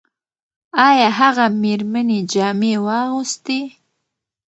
ایا 0.87 1.07
هغه 1.19 1.45
مېرمنې 1.61 2.19
جامې 2.31 2.73
واغوستې؟ 2.85 3.59